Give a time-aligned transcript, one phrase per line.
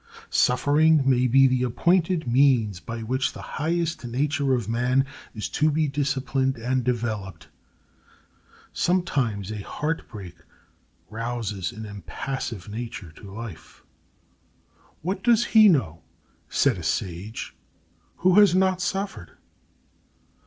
[0.31, 5.69] Suffering may be the appointed means by which the highest nature of man is to
[5.69, 7.49] be disciplined and developed.
[8.73, 10.37] Sometimes a heart break
[11.11, 13.83] rouses an impassive nature to life.
[15.03, 16.01] "What does he know,"
[16.49, 17.55] said a sage,
[18.25, 19.33] "who has not suffered?"